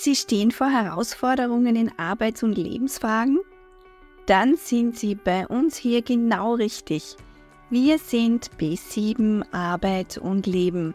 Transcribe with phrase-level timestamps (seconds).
[0.00, 3.40] Sie stehen vor Herausforderungen in Arbeits- und Lebensfragen?
[4.26, 7.16] Dann sind Sie bei uns hier genau richtig.
[7.68, 10.94] Wir sind B7 Arbeit und Leben.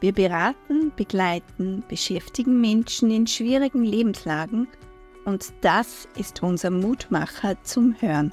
[0.00, 4.68] Wir beraten, begleiten, beschäftigen Menschen in schwierigen Lebenslagen
[5.24, 8.30] und das ist unser Mutmacher zum Hören.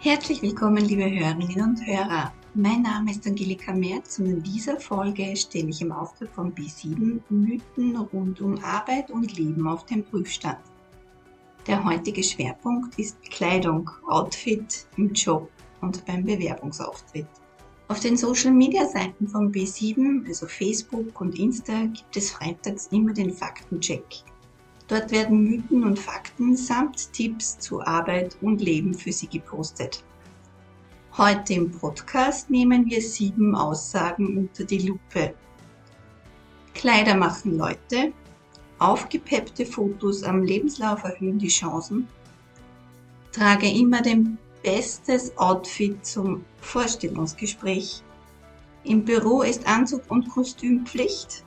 [0.00, 2.30] Herzlich willkommen, liebe Hörerinnen und Hörer.
[2.54, 7.20] Mein Name ist Angelika Merz und in dieser Folge stelle ich im Auftrag von B7
[7.30, 10.58] Mythen rund um Arbeit und Leben auf den Prüfstand.
[11.66, 15.50] Der heutige Schwerpunkt ist Kleidung, Outfit im Job
[15.80, 17.26] und beim Bewerbungsauftritt.
[17.88, 23.14] Auf den Social Media Seiten von B7, also Facebook und Insta, gibt es freitags immer
[23.14, 24.24] den Faktencheck.
[24.88, 30.04] Dort werden Mythen und Fakten samt Tipps zu Arbeit und Leben für Sie gepostet.
[31.18, 35.34] Heute im Podcast nehmen wir sieben Aussagen unter die Lupe.
[36.72, 38.14] Kleider machen Leute,
[38.78, 42.08] aufgepeppte Fotos am Lebenslauf erhöhen die Chancen,
[43.30, 48.02] trage immer den bestes Outfit zum Vorstellungsgespräch,
[48.84, 51.44] im Büro ist Anzug und Kostüm Pflicht,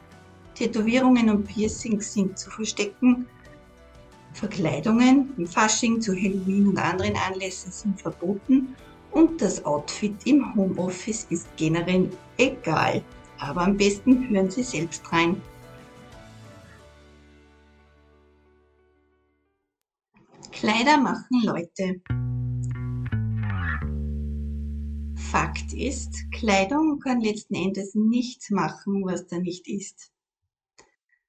[0.53, 3.25] Tätowierungen und Piercings sind zu verstecken,
[4.33, 8.75] Verkleidungen im Fasching zu Halloween und anderen Anlässen sind verboten
[9.15, 13.01] und das Outfit im Homeoffice ist generell egal.
[13.39, 15.41] Aber am besten hören Sie selbst rein.
[20.51, 22.01] Kleider machen Leute.
[25.15, 30.11] Fakt ist, Kleidung kann letzten Endes nichts machen, was da nicht ist.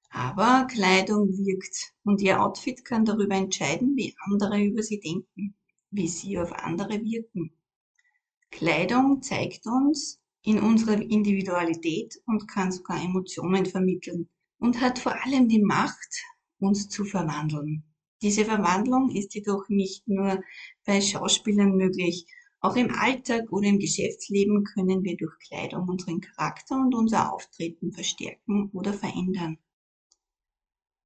[0.09, 5.55] Aber Kleidung wirkt und Ihr Outfit kann darüber entscheiden, wie andere über Sie denken,
[5.91, 7.56] wie Sie auf andere wirken.
[8.51, 15.47] Kleidung zeigt uns in unserer Individualität und kann sogar Emotionen vermitteln und hat vor allem
[15.47, 16.23] die Macht,
[16.59, 17.83] uns zu verwandeln.
[18.21, 20.41] Diese Verwandlung ist jedoch nicht nur
[20.85, 22.25] bei Schauspielern möglich.
[22.61, 27.91] Auch im Alltag oder im Geschäftsleben können wir durch Kleidung unseren Charakter und unser Auftreten
[27.91, 29.59] verstärken oder verändern.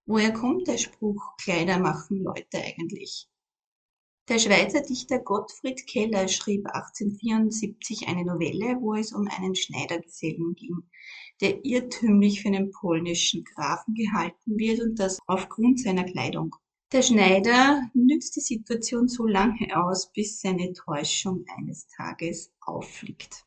[0.06, 3.28] Woher kommt der Spruch, Kleider machen Leute eigentlich?
[4.32, 10.84] Der Schweizer Dichter Gottfried Keller schrieb 1874 eine Novelle, wo es um einen Schneidergesellen ging,
[11.42, 16.56] der irrtümlich für einen polnischen Grafen gehalten wird und das aufgrund seiner Kleidung.
[16.94, 23.46] Der Schneider nützt die Situation so lange aus, bis seine Täuschung eines Tages auffliegt.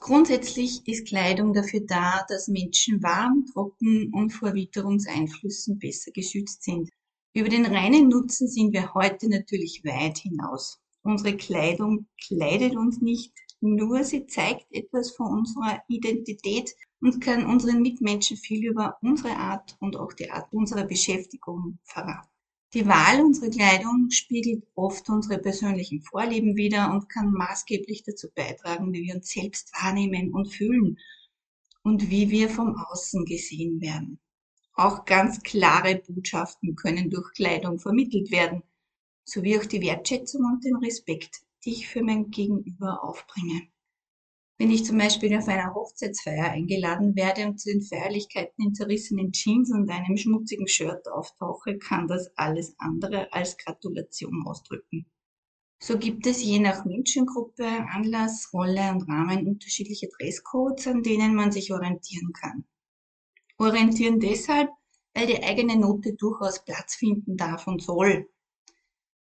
[0.00, 6.88] Grundsätzlich ist Kleidung dafür da, dass Menschen warm, trocken und vor Witterungseinflüssen besser geschützt sind.
[7.32, 10.80] Über den reinen Nutzen sind wir heute natürlich weit hinaus.
[11.02, 17.82] Unsere Kleidung kleidet uns nicht, nur sie zeigt etwas von unserer Identität und kann unseren
[17.82, 22.28] Mitmenschen viel über unsere Art und auch die Art unserer Beschäftigung verraten.
[22.74, 28.92] Die Wahl unserer Kleidung spiegelt oft unsere persönlichen Vorlieben wider und kann maßgeblich dazu beitragen,
[28.92, 30.98] wie wir uns selbst wahrnehmen und fühlen
[31.84, 34.18] und wie wir vom Außen gesehen werden.
[34.80, 38.62] Auch ganz klare Botschaften können durch Kleidung vermittelt werden,
[39.26, 43.68] sowie auch die Wertschätzung und den Respekt, die ich für mein Gegenüber aufbringe.
[44.56, 49.32] Wenn ich zum Beispiel auf einer Hochzeitsfeier eingeladen werde und zu den Feierlichkeiten in zerrissenen
[49.32, 55.04] Jeans und einem schmutzigen Shirt auftauche, kann das alles andere als Gratulation ausdrücken.
[55.78, 61.52] So gibt es je nach Menschengruppe, Anlass, Rolle und Rahmen unterschiedliche Dresscodes, an denen man
[61.52, 62.64] sich orientieren kann.
[63.60, 64.70] Orientieren deshalb,
[65.12, 68.26] weil die eigene Note durchaus Platz finden darf und soll.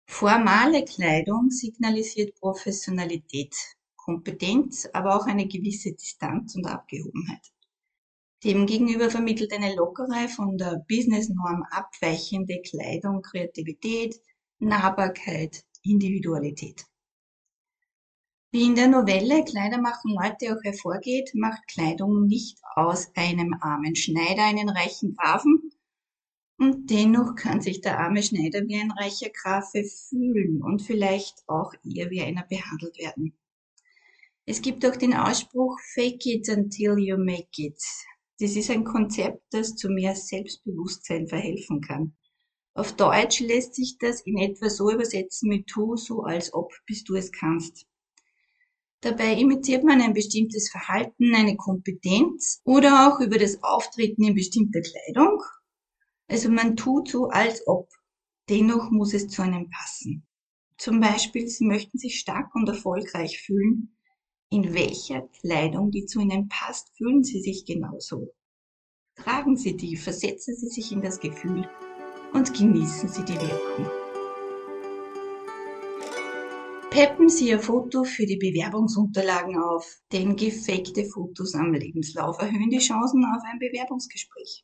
[0.05, 3.53] Formale Kleidung signalisiert Professionalität,
[3.97, 7.51] Kompetenz, aber auch eine gewisse Distanz und Abgehobenheit.
[8.45, 14.21] Demgegenüber vermittelt eine lockere, von der Businessnorm abweichende Kleidung Kreativität,
[14.59, 16.85] Nahbarkeit, Individualität.
[18.53, 23.95] Wie in der Novelle Kleider machen Leute auch hervorgeht, macht Kleidung nicht aus einem armen
[23.95, 25.71] Schneider einen reichen Grafen,
[26.59, 31.73] und dennoch kann sich der arme Schneider wie ein reicher Grafe fühlen und vielleicht auch
[31.83, 33.35] eher wie einer behandelt werden.
[34.45, 37.81] Es gibt auch den Ausspruch Fake it until you make it.
[38.39, 42.15] Das ist ein Konzept, das zu mehr Selbstbewusstsein verhelfen kann.
[42.75, 47.03] Auf Deutsch lässt sich das in etwa so übersetzen mit tu so als ob, bis
[47.03, 47.87] du es kannst.
[49.03, 54.79] Dabei imitiert man ein bestimmtes Verhalten, eine Kompetenz oder auch über das Auftreten in bestimmter
[54.79, 55.41] Kleidung.
[56.29, 57.89] Also man tut so als ob.
[58.49, 60.25] Dennoch muss es zu einem passen.
[60.77, 63.97] Zum Beispiel, Sie möchten sich stark und erfolgreich fühlen,
[64.49, 68.33] In welcher Kleidung, die zu Ihnen passt, fühlen Sie sich genauso.
[69.15, 71.67] Tragen Sie die, versetzen Sie sich in das Gefühl
[72.33, 74.02] und genießen Sie die Wirkung.
[76.93, 82.77] Peppen Sie Ihr Foto für die Bewerbungsunterlagen auf, denn gefakte Fotos am Lebenslauf erhöhen die
[82.77, 84.63] Chancen auf ein Bewerbungsgespräch.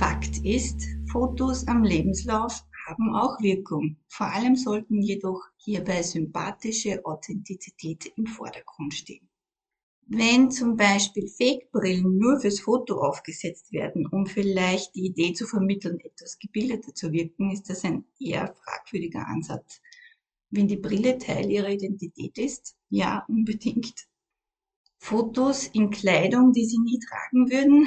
[0.00, 3.98] Fakt ist, Fotos am Lebenslauf haben auch Wirkung.
[4.08, 9.28] Vor allem sollten jedoch hierbei sympathische Authentizität im Vordergrund stehen.
[10.08, 16.00] Wenn zum Beispiel Fake-Brillen nur fürs Foto aufgesetzt werden, um vielleicht die Idee zu vermitteln,
[16.00, 19.80] etwas gebildeter zu wirken, ist das ein eher fragwürdiger Ansatz.
[20.50, 24.08] Wenn die Brille Teil ihrer Identität ist, ja, unbedingt.
[24.98, 27.86] Fotos in Kleidung, die sie nie tragen würden.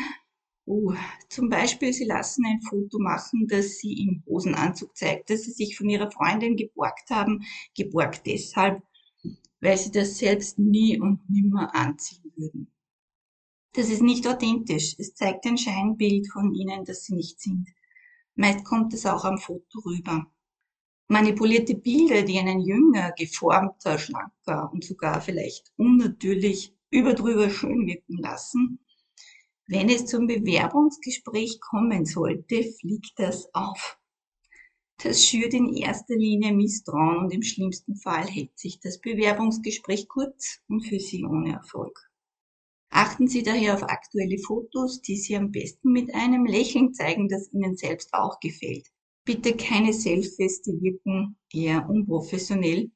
[0.65, 0.95] Uh,
[1.30, 5.77] zum Beispiel, sie lassen ein Foto machen, das sie im Hosenanzug zeigt, dass sie sich
[5.77, 7.44] von ihrer Freundin geborgt haben,
[7.75, 8.81] geborgt deshalb,
[9.60, 12.71] weil sie das selbst nie und nimmer anziehen würden.
[13.74, 14.95] Das ist nicht authentisch.
[15.00, 17.68] Es zeigt ein Scheinbild von ihnen, das sie nicht sind.
[18.36, 20.27] Meist kommt es auch am Foto rüber.
[21.07, 28.79] Manipulierte Bilder, die einen jünger, geformter, schlanker und sogar vielleicht unnatürlich überdrüber schön wirken lassen.
[29.67, 33.97] Wenn es zum Bewerbungsgespräch kommen sollte, fliegt das auf.
[35.03, 40.61] Das schürt in erster Linie Misstrauen und im schlimmsten Fall hält sich das Bewerbungsgespräch kurz
[40.69, 42.09] und für Sie ohne Erfolg.
[42.89, 47.51] Achten Sie daher auf aktuelle Fotos, die Sie am besten mit einem Lächeln zeigen, das
[47.51, 48.93] Ihnen selbst auch gefällt.
[49.25, 52.92] Bitte keine Selfies, die wirken eher unprofessionell.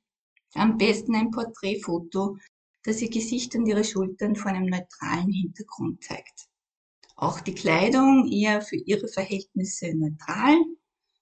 [0.53, 2.37] Am besten ein Porträtfoto,
[2.83, 6.47] das Ihr Gesicht und Ihre Schultern vor einem neutralen Hintergrund zeigt.
[7.15, 10.57] Auch die Kleidung eher für Ihre Verhältnisse neutral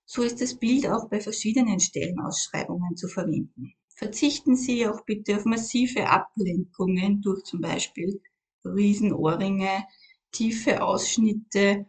[0.08, 3.74] so ist das Bild auch bei verschiedenen Stellenausschreibungen zu verwenden.
[3.96, 8.22] Verzichten Sie auch bitte auf massive Ablenkungen durch zum Beispiel
[8.64, 9.86] Riesenohrringe,
[10.32, 11.88] tiefe Ausschnitte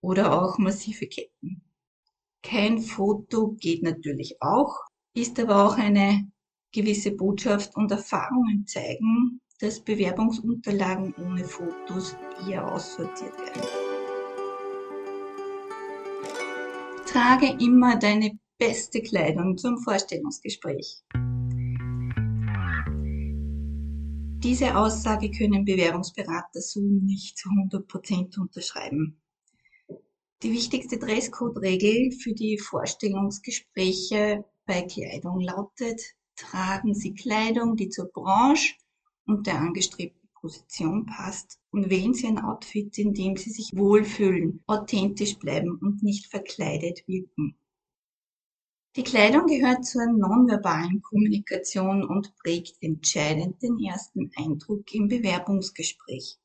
[0.00, 1.62] oder auch massive Ketten.
[2.42, 4.80] Kein Foto geht natürlich auch,
[5.14, 6.28] ist aber auch eine
[6.72, 12.16] gewisse Botschaft und Erfahrungen zeigen, dass Bewerbungsunterlagen ohne Fotos
[12.48, 13.62] eher aussortiert werden.
[17.06, 21.02] Trage immer deine beste Kleidung zum Vorstellungsgespräch.
[24.42, 29.21] Diese Aussage können Bewährungsberater so nicht zu 100% unterschreiben.
[30.42, 36.02] Die wichtigste Dresscode-Regel für die Vorstellungsgespräche bei Kleidung lautet,
[36.34, 38.74] tragen Sie Kleidung, die zur Branche
[39.24, 44.64] und der angestrebten Position passt und wählen Sie ein Outfit, in dem Sie sich wohlfühlen,
[44.66, 47.56] authentisch bleiben und nicht verkleidet wirken.
[48.96, 56.41] Die Kleidung gehört zur nonverbalen Kommunikation und prägt entscheidend den ersten Eindruck im Bewerbungsgespräch.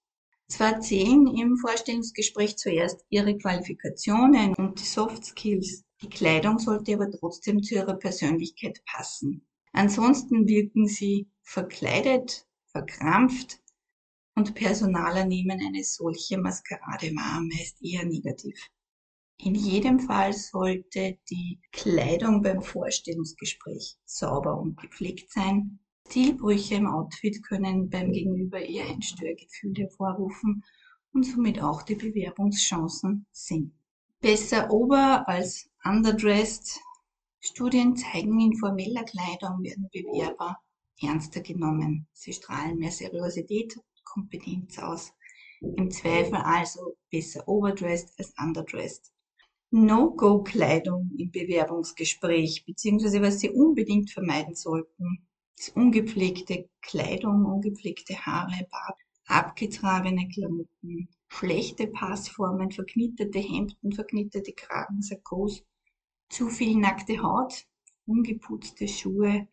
[0.49, 7.11] Zwar zählen im Vorstellungsgespräch zuerst Ihre Qualifikationen und die Soft Skills, die Kleidung sollte aber
[7.11, 9.45] trotzdem zu Ihrer Persönlichkeit passen.
[9.73, 13.59] Ansonsten wirken Sie verkleidet, verkrampft
[14.35, 18.57] und Personaler nehmen eine solche Maskerade wahr, meist eher negativ.
[19.39, 25.79] In jedem Fall sollte die Kleidung beim Vorstellungsgespräch sauber und gepflegt sein.
[26.09, 30.63] Stilbrüche im Outfit können beim Gegenüber eher ein Störgefühl hervorrufen
[31.11, 33.77] und somit auch die Bewerbungschancen sinken.
[34.21, 36.79] Besser over als underdressed.
[37.41, 40.57] Studien zeigen, in formeller Kleidung werden Bewerber
[41.01, 42.07] ernster genommen.
[42.13, 45.11] Sie strahlen mehr Seriosität Kompetenz aus.
[45.59, 49.11] Im Zweifel also besser overdressed als underdressed.
[49.71, 55.26] No-Go-Kleidung im Bewerbungsgespräch, beziehungsweise was Sie unbedingt vermeiden sollten,
[55.75, 65.63] ungepflegte Kleidung, ungepflegte Haare, Bart, abgetragene Klamotten, schlechte Passformen, verknitterte Hemden, verknitterte Kragen, Sakkos,
[66.29, 67.65] zu viel nackte Haut,
[68.05, 69.47] ungeputzte Schuhe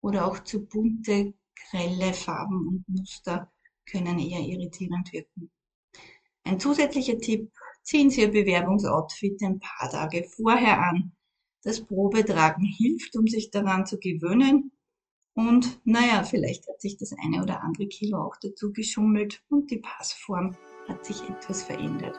[0.00, 1.34] oder auch zu bunte,
[1.70, 3.50] grelle Farben und Muster
[3.86, 5.50] können eher irritierend wirken.
[6.44, 7.52] Ein zusätzlicher Tipp,
[7.82, 11.12] ziehen Sie Ihr Bewerbungsoutfit ein paar Tage vorher an.
[11.62, 14.72] Das Probetragen hilft, um sich daran zu gewöhnen.
[15.40, 19.78] Und naja, vielleicht hat sich das eine oder andere Kilo auch dazu geschummelt und die
[19.78, 20.54] Passform
[20.86, 22.18] hat sich etwas verändert.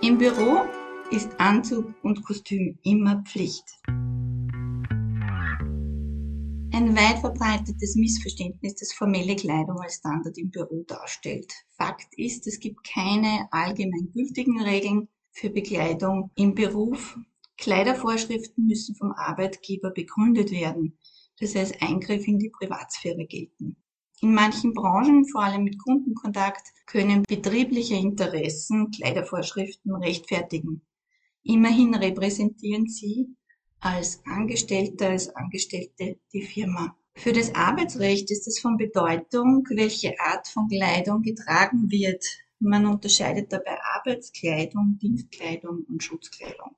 [0.00, 0.62] Im Büro
[1.10, 3.64] ist Anzug und Kostüm immer Pflicht.
[6.74, 11.52] Ein weit verbreitetes Missverständnis, das formelle Kleidung als Standard im Büro darstellt.
[11.76, 17.18] Fakt ist, es gibt keine allgemein gültigen Regeln für Bekleidung im Beruf
[17.58, 20.98] Kleidervorschriften müssen vom Arbeitgeber begründet werden,
[21.38, 23.76] das heißt Eingriff in die Privatsphäre gelten.
[24.20, 30.82] In manchen Branchen, vor allem mit Kundenkontakt, können betriebliche Interessen Kleidervorschriften rechtfertigen.
[31.42, 33.34] Immerhin repräsentieren sie
[33.80, 36.96] als Angestellter, als Angestellte die Firma.
[37.16, 42.24] Für das Arbeitsrecht ist es von Bedeutung, welche Art von Kleidung getragen wird.
[42.60, 46.76] Man unterscheidet dabei Arbeitskleidung, Dienstkleidung und Schutzkleidung.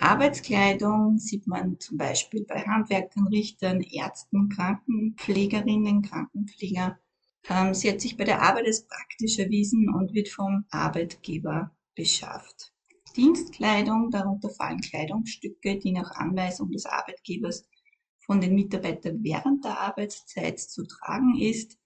[0.00, 6.98] Arbeitskleidung sieht man zum Beispiel bei Handwerkern, Richtern, Ärzten, Krankenpflegerinnen, Krankenpfleger.
[7.48, 12.72] Ähm, sie hat sich bei der Arbeit als praktisch erwiesen und wird vom Arbeitgeber beschafft.
[13.16, 17.68] Dienstkleidung, darunter fallen Kleidungsstücke, die nach Anweisung des Arbeitgebers
[18.24, 21.79] von den Mitarbeitern während der Arbeitszeit zu tragen ist.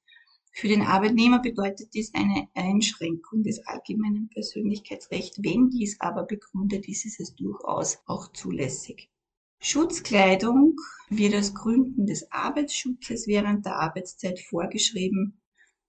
[0.56, 5.42] Für den Arbeitnehmer bedeutet dies eine Einschränkung des allgemeinen Persönlichkeitsrechts.
[5.42, 9.10] Wenn dies aber begründet ist, ist es durchaus auch zulässig.
[9.58, 10.76] Schutzkleidung
[11.08, 15.40] wird aus Gründen des Arbeitsschutzes während der Arbeitszeit vorgeschrieben.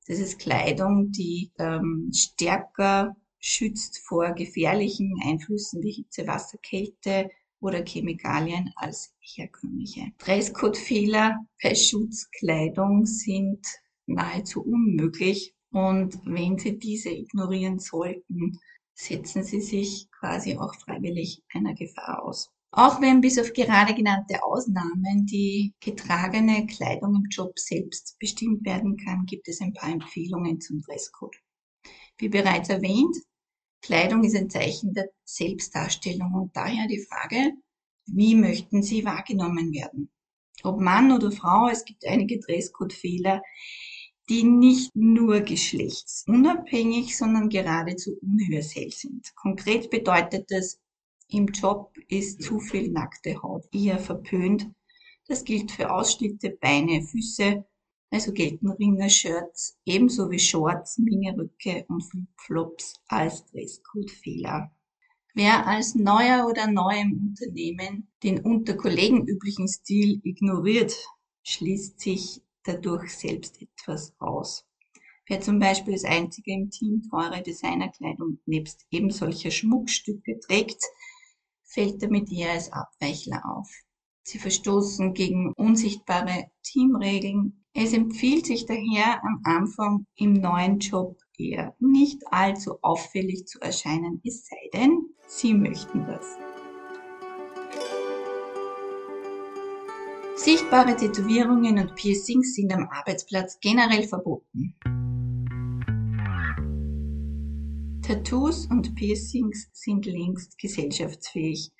[0.07, 7.29] Das ist Kleidung, die ähm, stärker schützt vor gefährlichen Einflüssen wie Hitze, Wasser, Kälte
[7.60, 10.12] oder Chemikalien als herkömmliche.
[10.17, 13.63] Dresscode-Fehler bei Schutzkleidung sind
[14.05, 18.59] nahezu unmöglich und wenn Sie diese ignorieren sollten,
[18.93, 22.50] setzen Sie sich quasi auch freiwillig einer Gefahr aus.
[22.71, 28.97] Auch wenn bis auf gerade genannte Ausnahmen die getragene Kleidung im Job selbst bestimmt werden
[28.97, 31.38] kann, gibt es ein paar Empfehlungen zum Dresscode.
[32.17, 33.15] Wie bereits erwähnt,
[33.81, 37.53] Kleidung ist ein Zeichen der Selbstdarstellung und daher die Frage,
[38.07, 40.12] wie möchten Sie wahrgenommen werden?
[40.63, 43.41] Ob Mann oder Frau, es gibt einige Dresscode-Fehler,
[44.29, 49.36] die nicht nur geschlechtsunabhängig, sondern geradezu universell sind.
[49.36, 50.79] Konkret bedeutet das,
[51.29, 54.70] im Job ist zu viel nackte Haut eher verpönt.
[55.27, 57.65] Das gilt für Ausschnitte, Beine, Füße,
[58.12, 64.72] also gelten Ringer-Shirts ebenso wie Shorts, Miniröcke und Flipflops als Dresscode-Fehler.
[65.34, 70.96] Wer als Neuer oder Neu im Unternehmen den unter Kollegen üblichen Stil ignoriert,
[71.44, 74.65] schließt sich dadurch selbst etwas aus.
[75.27, 80.84] Wer zum Beispiel das einzige im Team teure Designerkleidung nebst eben solcher Schmuckstücke trägt,
[81.63, 83.69] fällt damit eher als Abweichler auf.
[84.24, 87.65] Sie verstoßen gegen unsichtbare Teamregeln.
[87.74, 94.22] Es empfiehlt sich daher am Anfang im neuen Job eher nicht allzu auffällig zu erscheinen,
[94.24, 96.44] es sei denn, Sie möchten das.
[100.45, 104.75] Sichtbare Tätowierungen und Piercings sind am Arbeitsplatz generell verboten.
[108.03, 111.71] Tattoos und Piercings sind längst gesellschaftsfähig.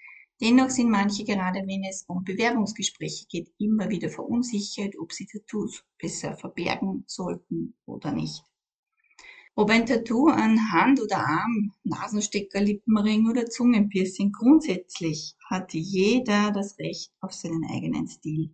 [0.42, 5.84] Dennoch sind manche, gerade wenn es um Bewerbungsgespräche geht, immer wieder verunsichert, ob sie Tattoos
[6.02, 8.42] besser verbergen sollten oder nicht.
[9.56, 16.78] Ob ein Tattoo an Hand oder Arm, Nasenstecker, Lippenring oder Zungenpiercing, grundsätzlich hat jeder das
[16.78, 18.54] Recht auf seinen eigenen Stil.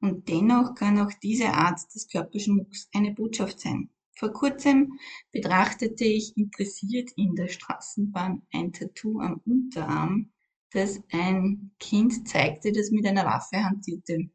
[0.00, 3.88] Und dennoch kann auch diese Art des Körperschmucks eine Botschaft sein.
[4.16, 4.98] Vor kurzem
[5.32, 10.32] betrachtete ich interessiert in der Straßenbahn ein Tattoo am Unterarm
[10.72, 14.30] dass ein Kind zeigte, das mit einer Waffe hantierte.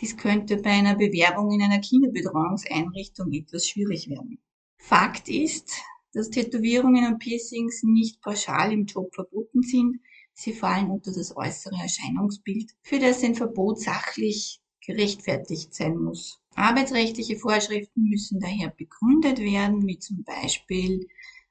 [0.00, 4.38] Dies könnte bei einer Bewerbung in einer Kinderbetreuungseinrichtung etwas schwierig werden.
[4.78, 5.70] Fakt ist,
[6.12, 10.00] dass Tätowierungen und Piercings nicht pauschal im Job verboten sind.
[10.32, 16.40] Sie fallen unter das äußere Erscheinungsbild, für das ein Verbot sachlich gerechtfertigt sein muss.
[16.54, 21.06] Arbeitsrechtliche Vorschriften müssen daher begründet werden, wie zum Beispiel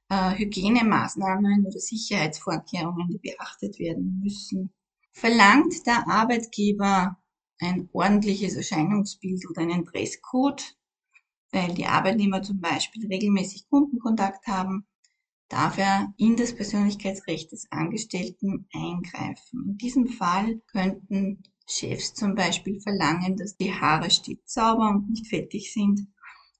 [0.09, 4.73] äh, Hygienemaßnahmen oder Sicherheitsvorkehrungen, die beachtet werden müssen.
[5.11, 7.17] Verlangt der Arbeitgeber
[7.59, 10.75] ein ordentliches Erscheinungsbild oder einen Dresscode,
[11.51, 14.85] weil die Arbeitnehmer zum Beispiel regelmäßig Kundenkontakt haben,
[15.49, 19.65] darf er in das Persönlichkeitsrecht des Angestellten eingreifen.
[19.69, 25.27] In diesem Fall könnten Chefs zum Beispiel verlangen, dass die Haare stets sauber und nicht
[25.27, 26.07] fettig sind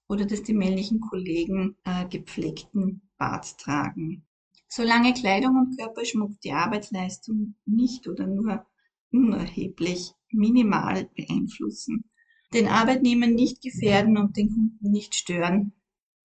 [0.08, 4.26] oder dass die männlichen Kollegen äh, gepflegten Bart tragen.
[4.68, 8.66] Solange Kleidung und Körperschmuck die Arbeitsleistung nicht oder nur
[9.10, 12.04] unerheblich minimal beeinflussen,
[12.52, 15.72] den Arbeitnehmer nicht gefährden und den Kunden nicht stören,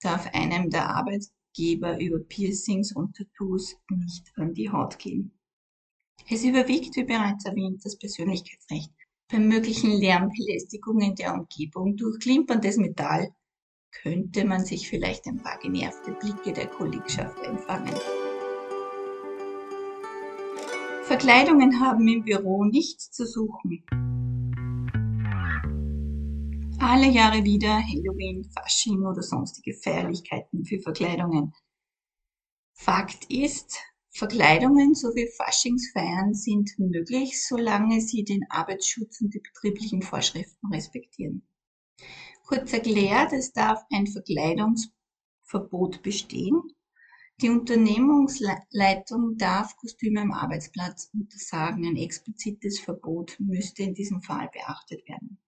[0.02, 5.32] darf einem der Arbeitgeber über Piercings und Tattoos nicht an die Haut gehen.
[6.30, 8.92] Es überwiegt, wie bereits erwähnt, das Persönlichkeitsrecht.
[9.30, 13.34] Bei möglichen Lärmbelästigungen der Umgebung durch klimperndes Metall
[13.92, 17.96] könnte man sich vielleicht ein paar genervte Blicke der Kollegschaft einfangen.
[21.04, 23.84] Verkleidungen haben im Büro nichts zu suchen.
[26.86, 31.54] Alle Jahre wieder Halloween, Fasching oder sonstige Feierlichkeiten für Verkleidungen.
[32.74, 40.74] Fakt ist, Verkleidungen sowie Faschingsfeiern sind möglich, solange sie den Arbeitsschutz und die betrieblichen Vorschriften
[40.74, 41.48] respektieren.
[42.46, 46.64] Kurz erklärt, es darf ein Verkleidungsverbot bestehen.
[47.40, 51.86] Die Unternehmungsleitung darf Kostüme am Arbeitsplatz untersagen.
[51.86, 55.40] Ein explizites Verbot müsste in diesem Fall beachtet werden.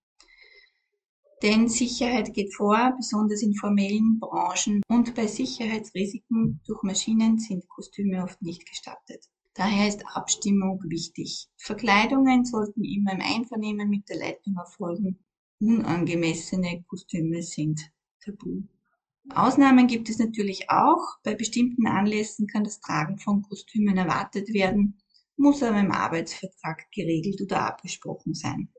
[1.44, 8.24] Denn Sicherheit geht vor, besonders in formellen Branchen und bei Sicherheitsrisiken durch Maschinen sind Kostüme
[8.24, 9.26] oft nicht gestattet.
[9.54, 11.48] Daher ist Abstimmung wichtig.
[11.58, 15.20] Verkleidungen sollten immer im Einvernehmen mit der Leitung erfolgen
[15.60, 17.82] unangemessene Kostüme sind
[18.24, 18.64] tabu.
[19.30, 21.18] Ausnahmen gibt es natürlich auch.
[21.24, 25.00] Bei bestimmten Anlässen kann das Tragen von Kostümen erwartet werden,
[25.38, 28.70] muss aber im Arbeitsvertrag geregelt oder abgesprochen sein.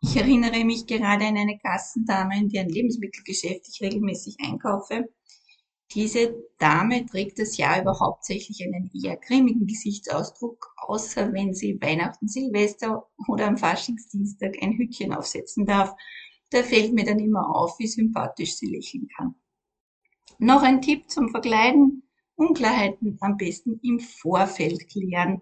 [0.00, 5.08] Ich erinnere mich gerade an eine Kassendame, in deren Lebensmittelgeschäft ich regelmäßig einkaufe,
[5.94, 12.28] diese Dame trägt das Jahr über hauptsächlich einen eher grimmigen Gesichtsausdruck, außer wenn sie Weihnachten,
[12.28, 15.94] Silvester oder am Faschingsdienstag ein Hütchen aufsetzen darf.
[16.50, 19.34] Da fällt mir dann immer auf, wie sympathisch sie lächeln kann.
[20.38, 22.02] Noch ein Tipp zum Verkleiden.
[22.34, 25.40] Unklarheiten am besten im Vorfeld klären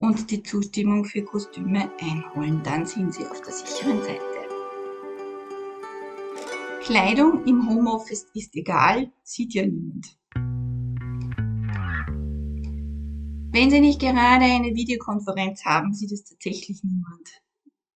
[0.00, 2.62] und die Zustimmung für Kostüme einholen.
[2.62, 4.22] Dann sind sie auf der sicheren Seite.
[6.82, 10.16] Kleidung im Homeoffice ist egal, sieht ja niemand.
[13.50, 17.28] Wenn Sie nicht gerade eine Videokonferenz haben, sieht es tatsächlich niemand.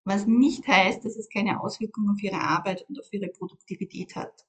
[0.04, 4.44] Was nicht heißt, dass es keine Auswirkungen auf Ihre Arbeit und auf Ihre Produktivität hat.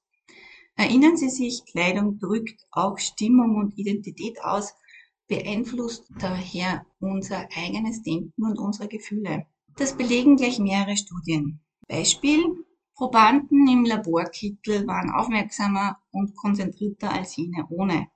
[0.75, 4.73] Erinnern Sie sich, Kleidung drückt auch Stimmung und Identität aus,
[5.27, 9.45] beeinflusst daher unser eigenes Denken und unsere Gefühle.
[9.75, 11.59] Das belegen gleich mehrere Studien.
[11.87, 12.65] Beispiel,
[12.95, 18.07] Probanden im Laborkittel waren aufmerksamer und konzentrierter als jene ohne.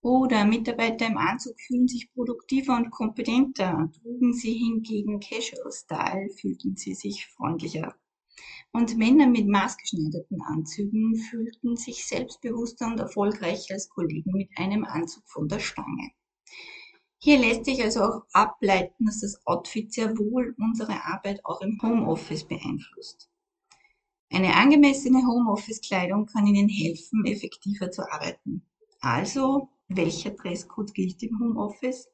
[0.00, 3.90] Oder Mitarbeiter im Anzug fühlen sich produktiver und kompetenter.
[4.00, 7.94] Trugen sie hingegen Casual Style, fühlten sie sich freundlicher.
[8.72, 15.28] Und Männer mit maßgeschneiderten Anzügen fühlten sich selbstbewusster und erfolgreicher als Kollegen mit einem Anzug
[15.28, 16.10] von der Stange.
[17.20, 21.80] Hier lässt sich also auch ableiten, dass das Outfit sehr wohl unsere Arbeit auch im
[21.82, 23.28] Homeoffice beeinflusst.
[24.30, 28.62] Eine angemessene Homeoffice-Kleidung kann Ihnen helfen, effektiver zu arbeiten.
[29.00, 32.08] Also, welcher Dresscode gilt im Homeoffice?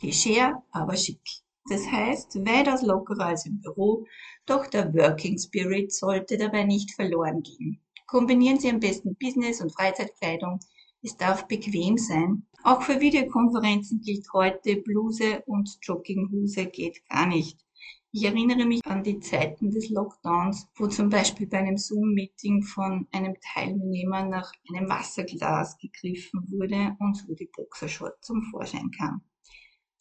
[0.00, 1.43] Leger, aber schick.
[1.66, 4.06] Das heißt, weitaus lockerer als im Büro,
[4.44, 7.80] doch der Working Spirit sollte dabei nicht verloren gehen.
[8.06, 10.60] Kombinieren Sie am besten Business- und Freizeitkleidung.
[11.02, 12.46] Es darf bequem sein.
[12.64, 17.64] Auch für Videokonferenzen gilt heute, Bluse und Jogginghose geht gar nicht.
[18.12, 23.08] Ich erinnere mich an die Zeiten des Lockdowns, wo zum Beispiel bei einem Zoom-Meeting von
[23.10, 29.22] einem Teilnehmer nach einem Wasserglas gegriffen wurde und so die Boxershort zum Vorschein kam.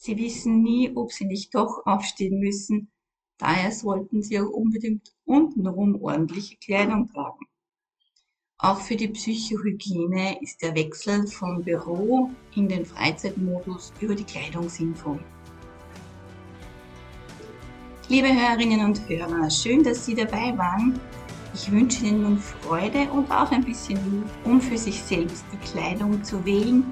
[0.06, 2.92] Sie wissen nie, ob sie nicht doch aufstehen müssen,
[3.38, 7.46] daher sollten sie auch unbedingt untenrum ordentliche Kleidung tragen.
[8.58, 14.68] Auch für die Psychohygiene ist der Wechsel vom Büro in den Freizeitmodus über die Kleidung
[14.68, 15.24] sinnvoll.
[18.10, 21.00] Liebe Hörerinnen und Hörer, schön, dass Sie dabei waren.
[21.54, 25.66] Ich wünsche Ihnen nun Freude und auch ein bisschen Mut, um für sich selbst die
[25.66, 26.92] Kleidung zu wählen,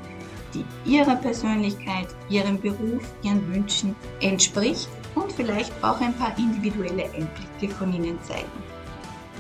[0.54, 7.74] die Ihrer Persönlichkeit, Ihrem Beruf, Ihren Wünschen entspricht und vielleicht auch ein paar individuelle Einblicke
[7.76, 8.52] von Ihnen zeigen.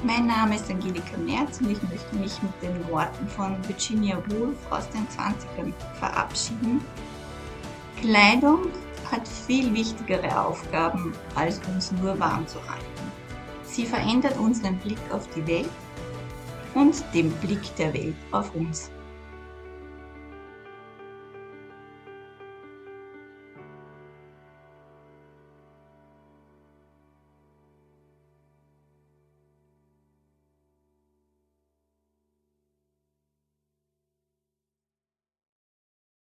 [0.03, 4.57] Mein Name ist Angelika Merz und ich möchte mich mit den Worten von Virginia Woolf
[4.71, 6.81] aus den 20ern verabschieden.
[8.01, 8.67] Kleidung
[9.11, 13.11] hat viel wichtigere Aufgaben, als uns nur warm zu halten.
[13.63, 15.69] Sie verändert unseren Blick auf die Welt
[16.73, 18.89] und den Blick der Welt auf uns.